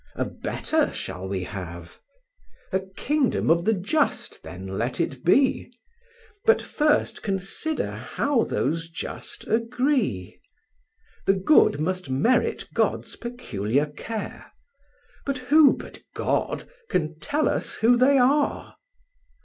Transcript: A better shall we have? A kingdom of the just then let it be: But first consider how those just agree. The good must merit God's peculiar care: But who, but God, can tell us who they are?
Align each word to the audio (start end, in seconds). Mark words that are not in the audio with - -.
A 0.15 0.25
better 0.25 0.91
shall 0.91 1.27
we 1.27 1.43
have? 1.43 1.99
A 2.71 2.79
kingdom 2.79 3.51
of 3.51 3.65
the 3.65 3.73
just 3.75 4.41
then 4.41 4.65
let 4.79 4.99
it 4.99 5.23
be: 5.23 5.71
But 6.43 6.59
first 6.59 7.21
consider 7.21 7.91
how 7.91 8.45
those 8.45 8.89
just 8.89 9.47
agree. 9.47 10.41
The 11.27 11.33
good 11.35 11.79
must 11.79 12.09
merit 12.09 12.67
God's 12.73 13.15
peculiar 13.15 13.85
care: 13.85 14.51
But 15.23 15.37
who, 15.37 15.77
but 15.77 15.99
God, 16.15 16.67
can 16.89 17.19
tell 17.19 17.47
us 17.47 17.75
who 17.75 17.95
they 17.95 18.17
are? 18.17 18.77